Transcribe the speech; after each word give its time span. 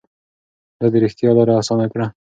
ده 0.79 0.87
د 0.91 0.95
رښتيا 1.03 1.29
لاره 1.37 1.53
اسانه 1.61 1.85
کړه. 1.91 2.07